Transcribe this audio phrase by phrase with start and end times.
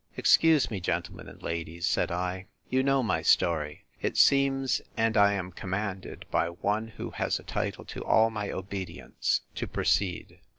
[0.17, 2.47] Excuse me, gentlemen and ladies, said I!
[2.71, 7.43] you know my story, it seems; and I am commanded, by one who has a
[7.43, 10.39] title to all my obedience, to proceed.